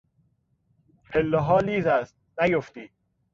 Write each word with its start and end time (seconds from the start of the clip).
پلهها 1.11 1.59
لیز 1.59 1.85
است 1.87 2.15
نیافتی! 2.41 2.89